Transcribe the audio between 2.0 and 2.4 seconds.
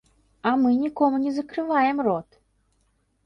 рот.